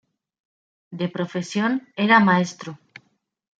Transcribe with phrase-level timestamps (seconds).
[0.99, 1.71] De profesión
[2.05, 2.71] era maestro.